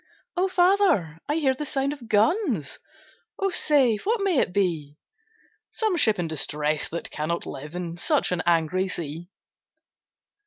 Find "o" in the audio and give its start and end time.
0.35-0.47, 3.37-3.51